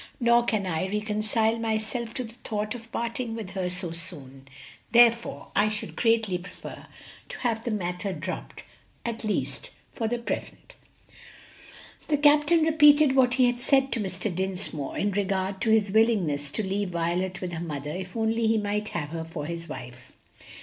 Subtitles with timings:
[0.19, 4.47] Nor can I reconcile myself to the thought of parting with her so soon;
[4.91, 6.87] therefore I should greatly prefer
[7.29, 8.63] to have the matter dropped,
[9.05, 10.73] at least for the present."
[12.07, 14.33] The captain repeated what he had said to Mr.
[14.33, 18.57] Dinsmore in regard to his willingness to leave Violet with her mother if only he
[18.57, 20.13] might have her for his wife.